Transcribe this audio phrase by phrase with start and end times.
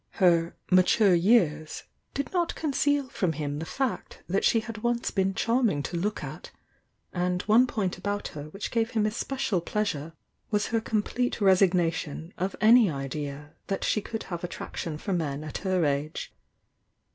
[0.13, 1.83] Her "mature years"
[2.15, 5.95] did not con ceal from him the fact that she had once been charming to
[5.95, 6.49] look at,—
[7.13, 10.13] and one point about her whicli gave him especial pleasure
[10.49, 15.43] was her complete resig nation of any idea that she could have attraction for men
[15.43, 16.33] at her age.